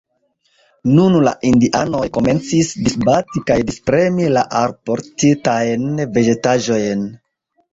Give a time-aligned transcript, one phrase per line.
[0.91, 7.07] Nun la indianoj komencis disbati kaj dispremi la alportitajn vegetaĵojn.